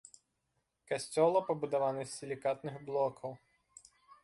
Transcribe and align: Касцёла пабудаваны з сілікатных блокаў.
Касцёла 0.91 1.43
пабудаваны 1.51 2.03
з 2.07 2.11
сілікатных 2.17 2.75
блокаў. 2.91 3.31